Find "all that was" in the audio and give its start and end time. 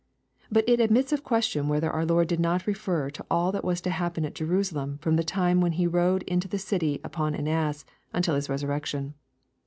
3.29-3.81